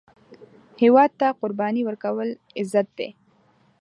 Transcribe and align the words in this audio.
هیواد 0.81 1.11
ته 1.19 1.27
قرباني 1.39 1.81
ورکول، 1.85 2.29
عزت 2.59 2.87
دی 2.97 3.07